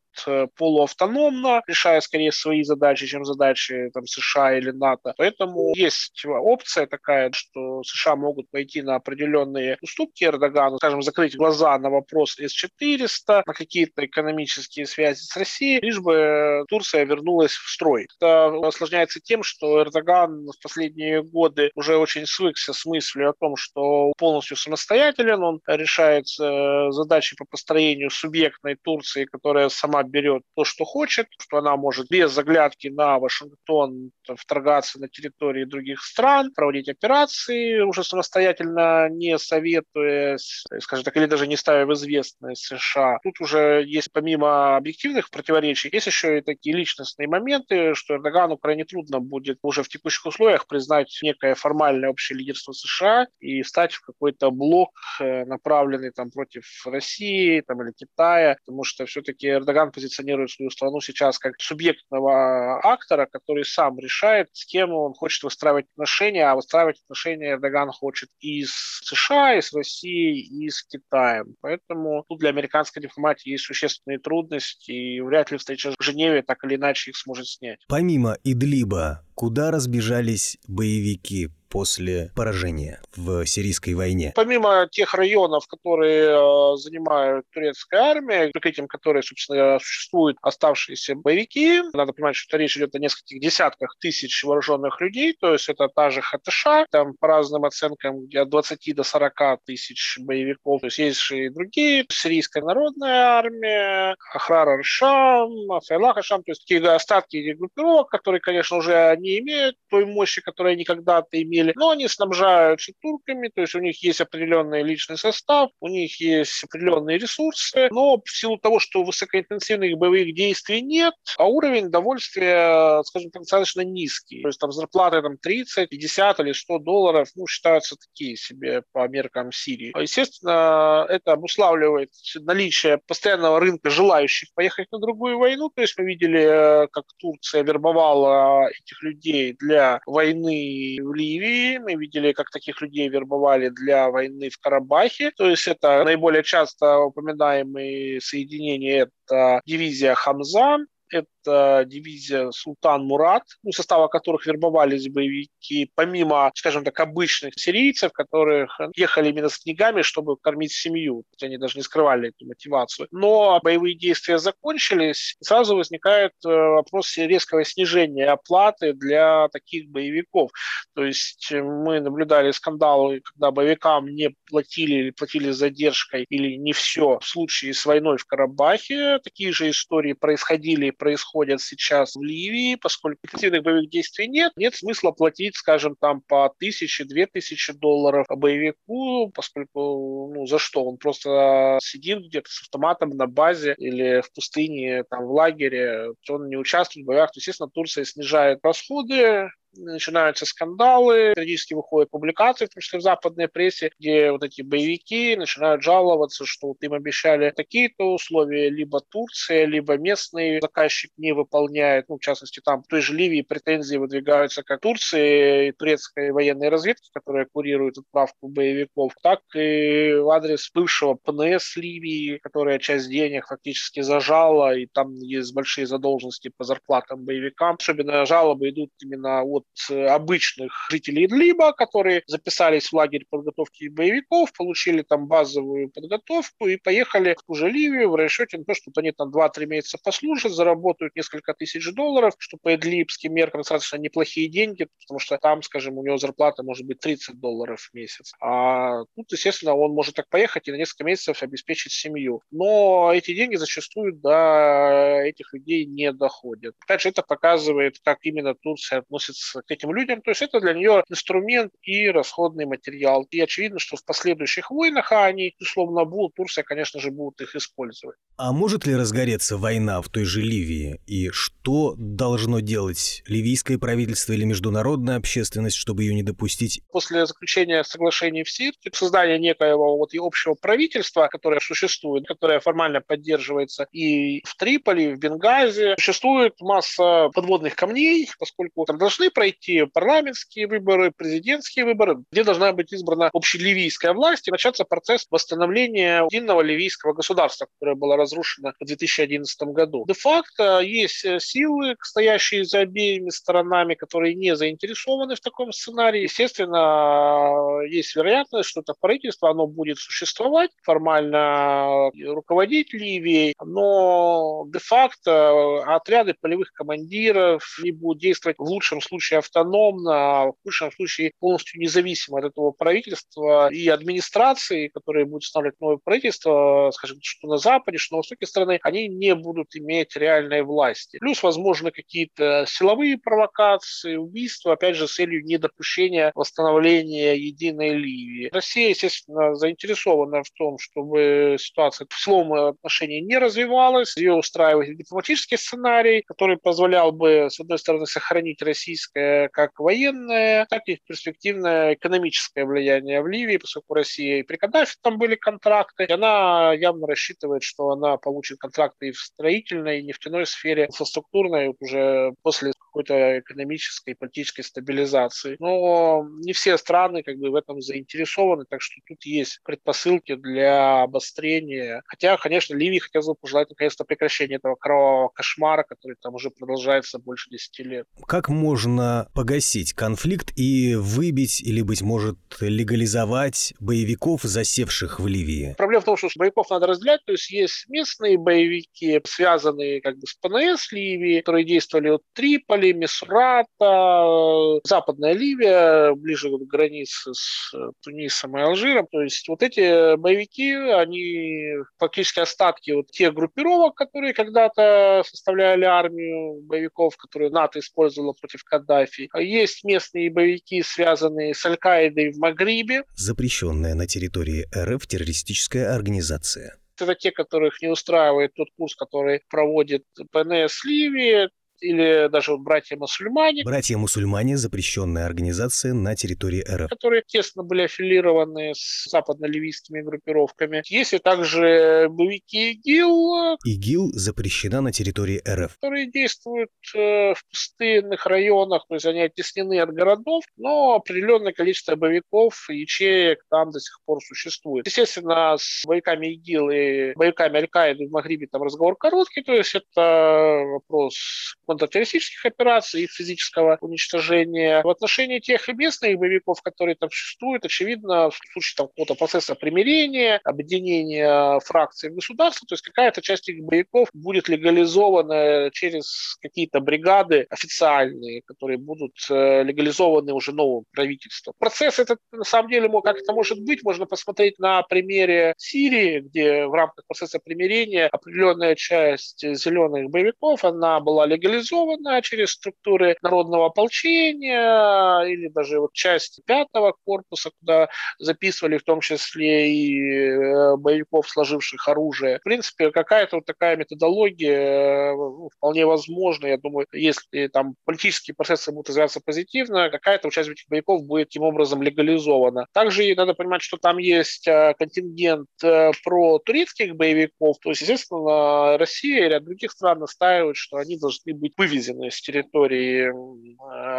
полуавтономно, 0.57 1.61
решая 1.67 2.01
скорее 2.01 2.31
свои 2.31 2.63
задачи, 2.63 3.07
чем 3.07 3.25
задачи 3.25 3.89
там, 3.93 4.05
США 4.05 4.57
или 4.57 4.71
НАТО. 4.71 5.13
Поэтому 5.17 5.73
есть 5.75 6.25
опция 6.25 6.87
такая, 6.87 7.31
что 7.33 7.83
США 7.83 8.15
могут 8.15 8.49
пойти 8.49 8.81
на 8.81 8.95
определенные 8.95 9.77
уступки 9.81 10.23
Эрдогану, 10.23 10.77
скажем, 10.77 11.01
закрыть 11.01 11.35
глаза 11.35 11.77
на 11.77 11.89
вопрос 11.89 12.37
С-400, 12.39 13.43
на 13.45 13.53
какие-то 13.53 14.05
экономические 14.05 14.85
связи 14.85 15.21
с 15.21 15.35
Россией, 15.35 15.81
лишь 15.81 15.99
бы 15.99 16.63
Турция 16.69 17.05
вернулась 17.05 17.53
в 17.53 17.69
строй. 17.69 18.07
Это 18.17 18.47
осложняется 18.67 19.19
тем, 19.19 19.43
что 19.43 19.81
Эрдоган 19.81 20.45
в 20.45 20.61
последние 20.61 21.23
годы 21.23 21.71
уже 21.75 21.97
очень 21.97 22.25
свыкся 22.25 22.73
с 22.73 22.85
мыслью 22.85 23.29
о 23.29 23.33
том, 23.33 23.55
что 23.55 24.13
полностью 24.17 24.57
самостоятелен, 24.57 25.43
он 25.43 25.61
решает 25.67 26.25
э, 26.39 26.91
задачи 26.91 27.35
по 27.35 27.45
построению 27.45 28.09
субъектной 28.09 28.75
Турции, 28.75 29.25
которая 29.25 29.69
сама 29.69 30.03
берет 30.05 30.43
то, 30.55 30.63
что 30.63 30.85
хочет, 30.85 31.27
что 31.39 31.57
она 31.57 31.75
может 31.75 32.09
без 32.09 32.31
заглядки 32.31 32.87
на 32.87 33.19
Вашингтон 33.19 34.11
вторгаться 34.37 34.99
на 34.99 35.07
территории 35.07 35.65
других 35.65 36.01
стран, 36.01 36.51
проводить 36.53 36.89
операции 36.89 37.79
уже 37.79 38.03
самостоятельно, 38.03 39.09
не 39.09 39.37
советуя, 39.37 40.37
скажем 40.79 41.03
так, 41.03 41.15
или 41.17 41.25
даже 41.25 41.47
не 41.47 41.57
ставя 41.57 41.85
в 41.85 41.93
известность 41.93 42.65
США. 42.65 43.19
Тут 43.23 43.41
уже 43.41 43.83
есть 43.85 44.11
помимо 44.11 44.77
объективных 44.77 45.29
противоречий, 45.29 45.89
есть 45.91 46.07
еще 46.07 46.39
и 46.39 46.41
такие 46.41 46.75
личностные 46.75 47.27
моменты, 47.27 47.95
что 47.95 48.15
Эрдогану 48.15 48.57
крайне 48.57 48.85
трудно 48.85 49.19
будет 49.19 49.59
уже 49.61 49.83
в 49.83 49.89
текущих 49.89 50.25
условиях 50.25 50.67
признать 50.67 51.19
некое 51.21 51.55
формальное 51.55 52.09
общее 52.09 52.37
лидерство 52.37 52.71
США 52.73 53.27
и 53.39 53.61
встать 53.61 53.93
в 53.93 54.01
какой-то 54.01 54.51
блок, 54.51 54.91
э, 55.19 55.45
направленный 55.45 56.11
там 56.11 56.31
против 56.31 56.65
России 56.85 57.61
там, 57.61 57.81
или 57.81 57.91
Китая, 57.91 58.57
потому 58.65 58.83
что 58.83 59.05
все-таки 59.05 59.47
Эрдоган 59.47 59.91
позиционирует 59.95 60.51
свою 60.51 60.69
страну 60.69 60.99
сейчас 60.99 61.39
как 61.39 61.53
субъектного 61.59 62.85
актора, 62.85 63.25
который 63.25 63.63
сам 63.63 63.97
решает, 63.97 64.49
с 64.51 64.65
кем 64.65 64.91
он 64.91 65.13
хочет 65.13 65.43
выстраивать 65.43 65.85
отношения, 65.93 66.45
а 66.47 66.55
выстраивать 66.55 67.01
отношения 67.05 67.53
Эрдоган 67.53 67.89
хочет 67.91 68.29
и 68.41 68.65
с 68.65 68.99
США, 69.03 69.55
и 69.55 69.61
с 69.61 69.73
Россией, 69.73 70.41
и 70.41 70.69
с 70.69 70.83
Китаем. 70.83 71.55
Поэтому 71.61 72.25
тут 72.27 72.39
для 72.39 72.49
американской 72.49 73.01
дипломатии 73.01 73.49
есть 73.49 73.63
существенные 73.63 74.19
трудности, 74.19 74.91
и 74.91 75.21
вряд 75.21 75.51
ли 75.51 75.57
встреча 75.57 75.91
в 75.97 76.03
Женеве 76.03 76.41
так 76.41 76.63
или 76.65 76.75
иначе 76.75 77.11
их 77.11 77.17
сможет 77.17 77.47
снять. 77.47 77.79
Помимо 77.87 78.37
Идлиба, 78.43 79.25
куда 79.33 79.71
разбежались 79.71 80.57
боевики 80.67 81.49
после 81.75 82.31
поражения 82.33 83.01
в 83.17 83.45
сирийской 83.45 83.95
войне? 83.95 84.31
Помимо 84.33 84.87
тех 84.89 85.13
районов, 85.13 85.67
которые 85.67 86.29
э, 86.29 86.77
занимают 86.77 87.45
турецкая 87.51 88.01
армия, 88.11 88.49
прикрытием 88.53 88.87
которой, 88.87 89.21
собственно, 89.21 89.77
существуют 89.79 90.37
оставшиеся 90.41 91.15
боевики, 91.15 91.81
надо 91.91 92.13
понимать, 92.13 92.37
что 92.37 92.55
речь 92.55 92.77
идет 92.77 92.95
о 92.95 92.99
нескольких 92.99 93.41
десятках 93.41 93.97
тысяч 93.99 94.41
вооруженных 94.45 95.01
людей, 95.01 95.35
то 95.37 95.51
есть 95.51 95.67
это 95.67 95.89
та 95.93 96.11
же 96.11 96.21
ХТШ, 96.21 96.87
там 96.91 97.13
по 97.19 97.27
разным 97.27 97.65
оценкам 97.65 98.29
от 98.33 98.49
20 98.49 98.95
до 98.95 99.03
40 99.03 99.33
тысяч 99.65 100.17
боевиков, 100.21 100.79
то 100.79 100.87
есть 100.87 100.99
есть 100.99 101.19
же 101.19 101.47
и 101.47 101.49
другие, 101.49 102.05
сирийская 102.09 102.63
народная 102.63 103.37
армия, 103.37 104.15
Ахрар 104.33 104.69
Аршам, 104.69 105.49
Файлах 105.85 106.15
Аршам, 106.15 106.41
то 106.41 106.51
есть 106.51 106.61
такие 106.61 106.79
остатки 106.89 107.51
группировок, 107.51 108.07
которые, 108.07 108.39
конечно, 108.39 108.77
уже 108.77 109.13
не 109.19 109.39
имеют 109.39 109.75
той 109.89 110.05
мощи, 110.05 110.41
которую 110.41 110.73
они 110.73 110.85
когда-то 110.85 111.41
имели, 111.41 111.64
деле, 111.65 111.73
но 111.75 111.89
они 111.91 112.07
снабжаются 112.07 112.91
турками, 113.01 113.49
то 113.53 113.61
есть 113.61 113.75
у 113.75 113.79
них 113.79 114.01
есть 114.03 114.21
определенный 114.21 114.83
личный 114.83 115.17
состав, 115.17 115.69
у 115.79 115.87
них 115.87 116.19
есть 116.19 116.63
определенные 116.63 117.17
ресурсы, 117.17 117.87
но 117.91 118.21
в 118.23 118.29
силу 118.29 118.57
того, 118.57 118.79
что 118.79 119.03
высокоинтенсивных 119.03 119.97
боевых 119.97 120.33
действий 120.35 120.81
нет, 120.81 121.13
а 121.37 121.47
уровень 121.47 121.89
довольствия, 121.89 123.03
скажем 123.03 123.31
так, 123.31 123.43
достаточно 123.43 123.81
низкий. 123.81 124.41
То 124.41 124.49
есть 124.49 124.59
там 124.59 124.71
зарплаты 124.71 125.21
там 125.21 125.37
30, 125.37 125.89
50 125.89 126.39
или 126.39 126.51
100 126.51 126.79
долларов, 126.79 127.29
ну, 127.35 127.47
считаются 127.47 127.95
такие 127.95 128.35
себе 128.35 128.83
по 128.91 129.07
меркам 129.07 129.51
Сирии. 129.51 129.93
Естественно, 129.99 131.05
это 131.09 131.33
обуславливает 131.33 132.11
наличие 132.35 132.99
постоянного 133.07 133.59
рынка 133.59 133.89
желающих 133.89 134.49
поехать 134.53 134.91
на 134.91 134.99
другую 134.99 135.37
войну. 135.37 135.69
То 135.73 135.81
есть 135.81 135.97
мы 135.97 136.05
видели, 136.05 136.87
как 136.91 137.05
Турция 137.17 137.63
вербовала 137.63 138.67
этих 138.69 139.03
людей 139.03 139.55
для 139.59 140.01
войны 140.05 140.97
в 141.01 141.13
Ливии, 141.13 141.44
мы 141.79 141.95
видели, 141.95 142.33
как 142.33 142.49
таких 142.49 142.81
людей 142.81 143.07
вербовали 143.09 143.69
для 143.69 144.09
войны 144.09 144.49
в 144.49 144.57
Карабахе. 144.59 145.31
То 145.31 145.49
есть 145.49 145.67
это 145.67 146.03
наиболее 146.03 146.43
часто 146.43 146.99
упоминаемые 146.99 148.21
соединения– 148.21 149.09
это 149.27 149.61
дивизия 149.65 150.13
Хамза, 150.15 150.77
это 151.09 151.27
дивизия 151.45 152.51
Султан 152.51 153.05
Мурат, 153.05 153.43
ну, 153.63 153.71
состава 153.71 154.07
которых 154.07 154.45
вербовались 154.45 155.09
боевики, 155.09 155.91
помимо, 155.95 156.51
скажем 156.55 156.83
так, 156.83 156.99
обычных 156.99 157.53
сирийцев, 157.55 158.11
которых 158.11 158.79
ехали 158.95 159.29
именно 159.29 159.49
с 159.49 159.59
книгами, 159.59 160.01
чтобы 160.01 160.37
кормить 160.37 160.71
семью. 160.71 161.23
Они 161.41 161.57
даже 161.57 161.77
не 161.77 161.83
скрывали 161.83 162.29
эту 162.29 162.45
мотивацию. 162.45 163.07
Но 163.11 163.59
боевые 163.63 163.95
действия 163.95 164.37
закончились, 164.39 165.35
и 165.39 165.43
сразу 165.43 165.75
возникает 165.75 166.33
э, 166.45 166.49
вопрос 166.49 167.17
резкого 167.17 167.63
снижения 167.63 168.27
оплаты 168.27 168.93
для 168.93 169.47
таких 169.49 169.89
боевиков. 169.89 170.51
То 170.93 171.05
есть 171.05 171.51
мы 171.51 171.99
наблюдали 171.99 172.51
скандалы, 172.51 173.21
когда 173.21 173.51
боевикам 173.51 174.07
не 174.07 174.35
платили 174.49 174.95
или 174.95 175.09
платили 175.11 175.51
с 175.51 175.57
задержкой 175.57 176.25
или 176.29 176.55
не 176.55 176.73
все. 176.73 177.19
В 177.19 177.25
случае 177.25 177.73
с 177.73 177.85
войной 177.85 178.17
в 178.17 178.25
Карабахе 178.25 179.19
такие 179.19 179.51
же 179.51 179.69
истории 179.69 180.13
происходили 180.13 180.91
происходят 181.35 181.61
сейчас 181.61 182.15
в 182.15 182.21
Ливии, 182.21 182.75
поскольку 182.75 183.19
эффективных 183.25 183.63
боевых 183.63 183.89
действий 183.89 184.27
нет, 184.27 184.53
нет 184.55 184.75
смысла 184.75 185.11
платить, 185.11 185.55
скажем, 185.55 185.95
там 185.99 186.21
по 186.21 186.53
тысяче, 186.59 187.03
две 187.03 187.27
тысячи 187.27 187.73
долларов 187.73 188.25
боевику, 188.29 189.29
поскольку, 189.33 190.31
ну, 190.33 190.45
за 190.45 190.59
что? 190.59 190.85
Он 190.85 190.97
просто 190.97 191.77
сидит 191.81 192.19
где-то 192.19 192.49
с 192.49 192.61
автоматом 192.63 193.09
на 193.09 193.27
базе 193.27 193.75
или 193.77 194.21
в 194.21 194.31
пустыне, 194.33 195.03
там, 195.09 195.25
в 195.25 195.31
лагере, 195.31 196.11
он 196.29 196.47
не 196.47 196.57
участвует 196.57 197.05
в 197.05 197.07
боях. 197.07 197.31
То, 197.31 197.39
естественно, 197.39 197.69
Турция 197.69 198.05
снижает 198.05 198.59
расходы, 198.63 199.49
начинаются 199.77 200.45
скандалы, 200.45 201.33
периодически 201.35 201.73
выходят 201.73 202.09
публикации, 202.09 202.65
в 202.65 202.69
том 202.69 202.81
числе 202.81 202.99
в 202.99 203.01
западной 203.01 203.47
прессе, 203.47 203.91
где 203.99 204.31
вот 204.31 204.43
эти 204.43 204.61
боевики 204.61 205.35
начинают 205.35 205.83
жаловаться, 205.83 206.45
что 206.45 206.69
вот 206.69 206.77
им 206.81 206.93
обещали 206.93 207.51
такие-то 207.51 208.13
условия, 208.13 208.69
либо 208.69 209.01
Турция, 209.01 209.65
либо 209.65 209.97
местный 209.97 210.59
заказчик 210.61 211.11
не 211.17 211.33
выполняет, 211.33 212.09
ну, 212.09 212.17
в 212.17 212.21
частности, 212.21 212.61
там 212.63 212.83
в 212.83 212.87
той 212.87 213.01
же 213.01 213.13
Ливии 213.13 213.41
претензии 213.41 213.97
выдвигаются 213.97 214.63
как 214.63 214.81
Турции 214.81 215.69
и 215.69 215.71
турецкой 215.71 216.31
военной 216.31 216.69
разведки, 216.69 217.09
которая 217.13 217.47
курирует 217.51 217.97
отправку 217.97 218.47
боевиков, 218.47 219.13
так 219.21 219.41
и 219.55 220.13
в 220.13 220.29
адрес 220.29 220.69
бывшего 220.73 221.15
ПНС 221.15 221.75
Ливии, 221.75 222.37
которая 222.37 222.79
часть 222.79 223.09
денег 223.09 223.47
фактически 223.47 224.01
зажала, 224.01 224.75
и 224.75 224.87
там 224.87 225.13
есть 225.15 225.53
большие 225.53 225.87
задолженности 225.87 226.51
по 226.55 226.63
зарплатам 226.63 227.25
боевикам. 227.25 227.75
Особенно 227.79 228.25
жалобы 228.25 228.69
идут 228.69 228.91
именно 229.01 229.43
от 229.43 229.64
обычных 229.89 230.71
жителей 230.89 231.25
Идлиба, 231.25 231.73
которые 231.73 232.23
записались 232.27 232.89
в 232.89 232.93
лагерь 232.93 233.25
подготовки 233.29 233.87
боевиков, 233.87 234.51
получили 234.53 235.01
там 235.01 235.27
базовую 235.27 235.89
подготовку 235.89 236.67
и 236.67 236.77
поехали 236.77 237.35
в 237.37 237.43
ту 237.43 237.53
же 237.55 237.69
Ливию 237.69 238.09
в 238.09 238.15
расчете 238.15 238.57
на 238.57 238.63
то, 238.63 238.73
что 238.73 238.91
они 238.97 239.11
там 239.11 239.31
2-3 239.31 239.65
месяца 239.65 239.97
послужат, 240.03 240.53
заработают 240.53 241.15
несколько 241.15 241.53
тысяч 241.53 241.91
долларов, 241.93 242.35
что 242.37 242.57
по 242.61 242.75
идлибским 242.75 243.33
меркам 243.33 243.61
достаточно 243.61 243.97
неплохие 243.97 244.47
деньги, 244.47 244.87
потому 245.01 245.19
что 245.19 245.37
там, 245.37 245.61
скажем, 245.61 245.97
у 245.97 246.03
него 246.03 246.17
зарплата 246.17 246.63
может 246.63 246.85
быть 246.85 246.99
30 246.99 247.39
долларов 247.39 247.81
в 247.81 247.93
месяц. 247.93 248.33
А 248.41 249.03
тут, 249.15 249.31
естественно, 249.31 249.75
он 249.75 249.91
может 249.91 250.15
так 250.15 250.29
поехать 250.29 250.67
и 250.67 250.71
на 250.71 250.77
несколько 250.77 251.03
месяцев 251.03 251.43
обеспечить 251.43 251.91
семью. 251.91 252.41
Но 252.51 253.11
эти 253.13 253.33
деньги 253.35 253.55
зачастую 253.55 254.13
до 254.13 255.21
этих 255.23 255.53
людей 255.53 255.85
не 255.85 256.11
доходят. 256.11 256.75
Опять 256.85 257.01
же, 257.01 257.09
это 257.09 257.21
показывает, 257.21 257.99
как 258.03 258.19
именно 258.21 258.55
Турция 258.55 258.99
относится 258.99 259.54
к 259.61 259.71
этим 259.71 259.93
людям. 259.93 260.21
То 260.21 260.31
есть 260.31 260.41
это 260.41 260.59
для 260.59 260.73
нее 260.73 261.03
инструмент 261.09 261.71
и 261.81 262.09
расходный 262.09 262.65
материал. 262.65 263.27
И 263.31 263.39
очевидно, 263.39 263.79
что 263.79 263.97
в 263.97 264.05
последующих 264.05 264.71
войнах, 264.71 265.11
а 265.11 265.25
они, 265.25 265.55
условно, 265.59 266.05
будут, 266.05 266.35
Турция, 266.35 266.63
конечно 266.63 266.99
же, 266.99 267.11
будет 267.11 267.41
их 267.41 267.55
использовать. 267.55 268.17
А 268.37 268.51
может 268.51 268.85
ли 268.85 268.95
разгореться 268.95 269.57
война 269.57 270.01
в 270.01 270.09
той 270.09 270.25
же 270.25 270.41
Ливии? 270.41 271.01
И 271.05 271.29
что 271.29 271.95
должно 271.97 272.59
делать 272.59 273.23
ливийское 273.27 273.77
правительство 273.77 274.33
или 274.33 274.43
международная 274.43 275.17
общественность, 275.17 275.77
чтобы 275.77 276.03
ее 276.03 276.13
не 276.13 276.23
допустить? 276.23 276.81
После 276.91 277.25
заключения 277.25 277.83
соглашений 277.83 278.43
в 278.43 278.49
Сирте, 278.49 278.89
создания 278.93 279.39
некоего 279.39 279.97
вот 279.97 280.13
и 280.13 280.19
общего 280.19 280.55
правительства, 280.55 281.27
которое 281.27 281.59
существует, 281.59 282.27
которое 282.27 282.59
формально 282.59 283.01
поддерживается 283.01 283.87
и 283.91 284.41
в 284.45 284.55
Триполи, 284.55 285.11
и 285.11 285.13
в 285.13 285.19
Бенгази, 285.19 285.95
существует 285.97 286.59
масса 286.59 287.29
подводных 287.33 287.75
камней, 287.75 288.29
поскольку 288.39 288.85
там 288.85 288.97
должны 288.97 289.29
пройти 289.35 289.85
парламентские 289.85 290.67
выборы, 290.67 291.11
президентские 291.15 291.85
выборы, 291.85 292.23
где 292.31 292.43
должна 292.43 292.71
быть 292.71 292.93
избрана 292.93 293.29
общеливийская 293.33 294.13
власть 294.13 294.47
и 294.47 294.51
начаться 294.51 294.85
процесс 294.85 295.27
восстановления 295.29 296.23
единого 296.31 296.61
ливийского 296.61 297.13
государства, 297.13 297.67
которое 297.77 297.95
было 297.95 298.15
разрушено 298.15 298.71
в 298.79 298.85
2011 298.85 299.61
году. 299.67 300.05
Де-факто 300.07 300.79
есть 300.79 301.25
силы, 301.41 301.95
стоящие 302.01 302.63
за 302.63 302.79
обеими 302.79 303.29
сторонами, 303.29 303.95
которые 303.95 304.33
не 304.35 304.55
заинтересованы 304.55 305.35
в 305.35 305.41
таком 305.41 305.73
сценарии. 305.73 306.23
Естественно, 306.23 307.81
есть 307.89 308.15
вероятность, 308.15 308.69
что 308.69 308.81
это 308.81 308.93
правительство, 308.99 309.51
оно 309.51 309.67
будет 309.67 309.97
существовать, 309.97 310.71
формально 310.81 312.09
руководить 312.25 312.93
Ливией, 312.93 313.53
но 313.61 314.63
де-факто 314.67 315.83
отряды 315.93 316.35
полевых 316.39 316.71
командиров 316.71 317.77
и 317.83 317.91
будут 317.91 318.21
действовать 318.21 318.57
в 318.57 318.63
лучшем 318.63 319.01
случае 319.01 319.24
автономно, 319.33 320.41
а 320.41 320.45
в 320.47 320.55
худшем 320.63 320.91
случае 320.91 321.31
полностью 321.39 321.81
независимо 321.81 322.39
от 322.39 322.45
этого 322.45 322.71
правительства 322.71 323.71
и 323.71 323.87
администрации, 323.87 324.87
которые 324.89 325.25
будут 325.25 325.43
устанавливать 325.43 325.79
новое 325.79 325.97
правительство, 326.03 326.91
скажем, 326.93 327.17
что 327.21 327.47
на 327.47 327.57
Западе, 327.57 327.97
что 327.97 328.15
на 328.15 328.17
востоке 328.17 328.45
страны, 328.45 328.79
они 328.83 329.07
не 329.07 329.35
будут 329.35 329.75
иметь 329.75 330.15
реальной 330.15 330.63
власти. 330.63 331.17
Плюс, 331.19 331.41
возможно, 331.43 331.91
какие-то 331.91 332.65
силовые 332.67 333.17
провокации, 333.17 334.15
убийства, 334.15 334.73
опять 334.73 334.95
же, 334.95 335.07
с 335.07 335.15
целью 335.15 335.43
недопущения 335.43 336.31
восстановления 336.35 337.35
единой 337.35 337.95
Ливии. 337.95 338.49
Россия, 338.51 338.89
естественно, 338.89 339.55
заинтересована 339.55 340.43
в 340.43 340.51
том, 340.51 340.77
чтобы 340.79 341.55
ситуация 341.59 342.07
в 342.09 342.19
силовом 342.19 342.53
отношении 342.53 343.21
не 343.21 343.37
развивалась. 343.37 344.15
Ее 344.17 344.33
устраивает 344.33 344.97
дипломатический 344.97 345.57
сценарий, 345.57 346.21
который 346.21 346.57
позволял 346.57 347.11
бы, 347.11 347.47
с 347.49 347.59
одной 347.59 347.79
стороны, 347.79 348.05
сохранить 348.05 348.61
российское 348.61 349.14
как 349.15 349.79
военное, 349.79 350.65
так 350.69 350.83
и 350.87 350.99
перспективное 351.05 351.93
экономическое 351.93 352.65
влияние 352.65 353.21
в 353.21 353.27
Ливии, 353.27 353.57
поскольку 353.57 353.93
Россия 353.93 354.39
и 354.39 354.43
при 354.43 354.57
Каддафи 354.57 354.95
там 355.01 355.17
были 355.17 355.35
контракты. 355.35 356.05
И 356.05 356.11
она 356.11 356.73
явно 356.73 357.07
рассчитывает, 357.07 357.63
что 357.63 357.89
она 357.89 358.17
получит 358.17 358.59
контракты 358.59 359.09
и 359.09 359.11
в 359.11 359.19
строительной, 359.19 359.99
и 359.99 360.03
нефтяной 360.03 360.45
сфере, 360.45 360.85
инфраструктурной 360.85 361.73
уже 361.79 362.33
после 362.41 362.71
какой-то 362.77 363.39
экономической 363.39 364.11
и 364.11 364.15
политической 364.15 364.61
стабилизации. 364.61 365.57
Но 365.59 366.25
не 366.43 366.53
все 366.53 366.77
страны 366.77 367.23
как 367.23 367.37
бы 367.37 367.49
в 367.49 367.55
этом 367.55 367.81
заинтересованы, 367.81 368.65
так 368.69 368.81
что 368.81 369.01
тут 369.07 369.23
есть 369.25 369.59
предпосылки 369.63 370.35
для 370.35 371.01
обострения. 371.01 372.03
Хотя, 372.05 372.37
конечно, 372.37 372.73
Ливии 372.75 372.99
хотелось 372.99 373.27
бы 373.27 373.35
пожелать 373.35 373.69
наконец-то 373.69 374.05
прекращения 374.05 374.55
этого 374.55 374.75
кровавого 374.75 375.29
кошмара, 375.29 375.83
который 375.83 376.15
там 376.21 376.35
уже 376.35 376.49
продолжается 376.49 377.19
больше 377.19 377.49
10 377.49 377.79
лет. 377.79 378.07
Как 378.27 378.49
можно 378.49 379.04
погасить 379.33 379.93
конфликт 379.93 380.51
и 380.55 380.95
выбить 380.95 381.61
или, 381.61 381.81
быть 381.81 382.01
может, 382.01 382.37
легализовать 382.59 383.73
боевиков, 383.79 384.41
засевших 384.43 385.19
в 385.19 385.27
Ливии? 385.27 385.75
Проблема 385.77 386.01
в 386.01 386.05
том, 386.05 386.17
что 386.17 386.29
боевиков 386.35 386.69
надо 386.69 386.87
разделять, 386.87 387.21
то 387.25 387.33
есть 387.33 387.49
есть 387.51 387.85
местные 387.89 388.37
боевики, 388.37 389.21
связанные 389.25 390.01
как 390.01 390.17
бы 390.17 390.27
с 390.27 390.35
ПНС 390.35 390.91
Ливии, 390.91 391.39
которые 391.39 391.65
действовали 391.65 392.09
от 392.09 392.21
Триполи, 392.33 392.93
Мисурата, 392.93 394.79
Западная 394.83 395.33
Ливия, 395.33 396.13
ближе 396.15 396.49
к 396.49 396.61
границе 396.67 397.33
с 397.33 397.71
Тунисом 398.01 398.57
и 398.57 398.61
Алжиром. 398.61 399.07
То 399.11 399.21
есть 399.21 399.47
вот 399.47 399.63
эти 399.63 400.15
боевики, 400.15 400.73
они 400.73 401.75
фактически 401.97 402.39
остатки 402.39 402.91
вот 402.91 403.11
тех 403.11 403.33
группировок, 403.33 403.95
которые 403.95 404.33
когда-то 404.33 405.23
составляли 405.25 405.85
армию 405.85 406.61
боевиков, 406.61 407.17
которые 407.17 407.49
НАТО 407.51 407.79
использовала 407.79 408.33
против 408.33 408.63
Каддафи. 408.63 408.94
Есть 409.37 409.83
местные 409.83 410.31
боевики, 410.31 410.81
связанные 410.81 411.53
с 411.53 411.65
Аль-Каидой 411.65 412.31
в 412.31 412.37
Магрибе. 412.37 413.03
Запрещенная 413.15 413.95
на 413.95 414.07
территории 414.07 414.67
РФ 414.75 415.05
террористическая 415.07 415.93
организация. 415.93 416.77
Это 416.99 417.15
те, 417.15 417.31
которых 417.31 417.81
не 417.81 417.89
устраивает 417.89 418.53
тот 418.53 418.69
курс, 418.77 418.95
который 418.95 419.41
проводит 419.49 420.03
ПНС 420.31 420.85
Ливии, 420.85 421.49
или 421.85 422.29
даже 422.29 422.51
вот 422.51 422.61
братья-мусульмане. 422.61 423.63
Братья-мусульмане– 423.63 424.57
запрещенная 424.57 425.25
организация 425.25 425.93
на 425.93 426.15
территории 426.15 426.63
РФ. 426.67 426.89
Которые 426.89 427.23
тесно 427.25 427.63
были 427.63 427.83
аффилированы 427.83 428.73
с 428.75 429.09
западно-ливийскими 429.09 430.01
группировками. 430.01 430.81
Есть 430.87 431.13
и 431.13 431.19
также 431.19 432.07
боевики 432.09 432.71
ИГИЛ. 432.71 433.57
ИГИЛ 433.65 434.11
запрещена 434.13 434.81
на 434.81 434.91
территории 434.91 435.41
РФ. 435.47 435.75
Которые 435.75 436.11
действуют 436.11 436.71
э, 436.95 437.33
в 437.33 437.43
пустынных 437.49 438.25
районах, 438.25 438.85
то 438.87 438.95
есть 438.95 439.05
они 439.05 439.21
оттеснены 439.21 439.79
от 439.79 439.93
городов, 439.93 440.43
но 440.57 440.95
определенное 440.95 441.53
количество 441.53 441.95
боевиков 441.95 442.69
и 442.69 442.79
ячеек 442.79 443.39
там 443.49 443.71
до 443.71 443.79
сих 443.79 443.99
пор 444.05 444.19
существует. 444.23 444.87
Естественно, 444.87 445.55
с 445.57 445.83
боевиками 445.85 446.33
ИГИЛ 446.33 446.69
и 446.69 447.13
боевиками 447.15 447.59
Аль-Каиды 447.59 448.07
в 448.07 448.11
Магрибе 448.11 448.47
там 448.51 448.63
разговор 448.63 448.95
короткий, 448.97 449.41
то 449.41 449.53
есть 449.53 449.75
это 449.75 450.63
вопрос 450.65 451.55
контртеррористических 451.75 452.45
операций 452.45 453.03
и 453.03 453.07
физического 453.07 453.77
уничтожения. 453.81 454.81
В 454.83 454.89
отношении 454.89 455.39
тех 455.39 455.67
и 455.69 455.73
местных 455.73 456.17
боевиков, 456.17 456.61
которые 456.61 456.95
там 456.95 457.09
существуют, 457.09 457.65
очевидно, 457.65 458.29
в 458.29 458.37
случае 458.53 458.75
там, 458.77 458.87
какого-то 458.87 459.15
процесса 459.15 459.55
примирения, 459.55 460.39
объединения 460.43 461.59
фракций 461.59 462.09
в 462.09 462.15
государство, 462.15 462.65
то 462.67 462.73
есть 462.73 462.83
какая-то 462.83 463.21
часть 463.21 463.49
этих 463.49 463.63
боевиков 463.63 464.09
будет 464.13 464.47
легализована 464.49 465.69
через 465.71 466.37
какие-то 466.41 466.79
бригады 466.79 467.45
официальные, 467.49 468.41
которые 468.45 468.77
будут 468.77 469.13
э, 469.29 469.63
легализованы 469.63 470.33
уже 470.33 470.51
новым 470.51 470.85
правительством. 470.91 471.53
Процесс 471.59 471.99
этот, 471.99 472.19
на 472.31 472.43
самом 472.43 472.69
деле, 472.69 472.89
как 473.03 473.17
это 473.17 473.33
может 473.33 473.59
быть, 473.61 473.83
можно 473.83 474.05
посмотреть 474.05 474.59
на 474.59 474.81
примере 474.83 475.53
Сирии, 475.57 476.19
где 476.19 476.65
в 476.65 476.73
рамках 476.73 477.05
процесса 477.07 477.39
примирения 477.39 478.07
определенная 478.07 478.75
часть 478.75 479.41
зеленых 479.41 480.09
боевиков, 480.09 480.63
она 480.63 480.99
была 480.99 481.25
легализована 481.25 481.54
организована 481.55 482.21
через 482.21 482.51
структуры 482.51 483.15
народного 483.21 483.67
ополчения 483.67 485.21
или 485.23 485.47
даже 485.49 485.79
вот 485.79 485.93
часть 485.93 486.41
пятого 486.45 486.95
корпуса, 487.05 487.51
куда 487.59 487.89
записывали 488.19 488.77
в 488.77 488.83
том 488.83 489.01
числе 489.01 489.71
и 489.71 490.01
э, 490.01 490.75
боевиков, 490.77 491.29
сложивших 491.29 491.87
оружие. 491.87 492.39
В 492.39 492.43
принципе, 492.43 492.91
какая-то 492.91 493.37
вот 493.37 493.45
такая 493.45 493.77
методология 493.77 495.13
э, 495.13 495.15
вполне 495.57 495.85
возможна. 495.85 496.47
Я 496.47 496.57
думаю, 496.57 496.87
если 496.91 497.47
там 497.47 497.75
политические 497.85 498.35
процессы 498.35 498.71
будут 498.71 498.89
развиваться 498.89 499.21
позитивно, 499.23 499.89
какая-то 499.89 500.29
часть 500.29 500.49
этих 500.49 500.67
боевиков 500.67 501.03
будет 501.05 501.29
таким 501.29 501.43
образом 501.43 501.81
легализована. 501.81 502.67
Также 502.73 503.13
надо 503.15 503.33
понимать, 503.33 503.61
что 503.61 503.77
там 503.77 503.97
есть 503.97 504.47
э, 504.47 504.73
контингент 504.77 505.47
про 505.59 506.39
турецких 506.39 506.95
боевиков, 506.95 507.57
то 507.61 507.69
есть, 507.69 507.81
естественно, 507.81 508.77
Россия 508.77 509.25
и 509.25 509.29
ряд 509.29 509.43
других 509.43 509.71
стран 509.71 509.99
настаивают, 509.99 510.57
что 510.57 510.77
они 510.77 510.97
должны 510.97 511.33
быть 511.33 511.44
быть 511.45 511.57
вывезены 511.57 512.11
с 512.11 512.21
территории 512.21 513.11